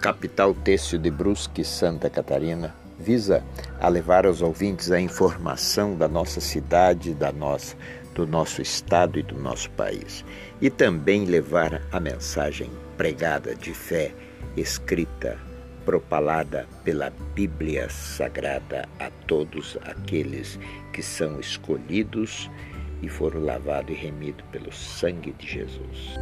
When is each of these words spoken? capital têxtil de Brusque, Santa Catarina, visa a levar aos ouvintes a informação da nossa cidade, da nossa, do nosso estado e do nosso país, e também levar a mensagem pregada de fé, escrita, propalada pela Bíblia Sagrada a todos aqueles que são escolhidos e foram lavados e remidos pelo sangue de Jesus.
capital 0.00 0.54
têxtil 0.54 0.98
de 0.98 1.10
Brusque, 1.10 1.64
Santa 1.64 2.08
Catarina, 2.08 2.74
visa 2.98 3.44
a 3.80 3.88
levar 3.88 4.26
aos 4.26 4.42
ouvintes 4.42 4.90
a 4.90 5.00
informação 5.00 5.96
da 5.96 6.08
nossa 6.08 6.40
cidade, 6.40 7.14
da 7.14 7.32
nossa, 7.32 7.76
do 8.14 8.26
nosso 8.26 8.62
estado 8.62 9.18
e 9.18 9.22
do 9.22 9.38
nosso 9.38 9.70
país, 9.70 10.24
e 10.60 10.70
também 10.70 11.24
levar 11.24 11.82
a 11.92 12.00
mensagem 12.00 12.70
pregada 12.96 13.54
de 13.54 13.74
fé, 13.74 14.14
escrita, 14.56 15.38
propalada 15.84 16.66
pela 16.82 17.12
Bíblia 17.34 17.88
Sagrada 17.88 18.88
a 18.98 19.10
todos 19.26 19.78
aqueles 19.82 20.58
que 20.92 21.02
são 21.02 21.38
escolhidos 21.38 22.50
e 23.02 23.08
foram 23.08 23.44
lavados 23.44 23.90
e 23.90 23.94
remidos 23.94 24.44
pelo 24.50 24.72
sangue 24.72 25.32
de 25.32 25.46
Jesus. 25.46 26.16